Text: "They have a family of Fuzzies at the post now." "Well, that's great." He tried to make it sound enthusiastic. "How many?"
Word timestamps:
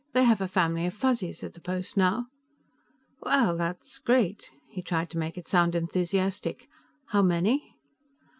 "They 0.13 0.23
have 0.23 0.41
a 0.41 0.47
family 0.47 0.87
of 0.87 0.95
Fuzzies 0.95 1.43
at 1.43 1.53
the 1.53 1.59
post 1.59 1.95
now." 1.95 2.25
"Well, 3.21 3.55
that's 3.55 3.99
great." 3.99 4.49
He 4.67 4.81
tried 4.81 5.11
to 5.11 5.19
make 5.19 5.37
it 5.37 5.45
sound 5.45 5.75
enthusiastic. 5.75 6.67
"How 7.09 7.21
many?" 7.21 7.75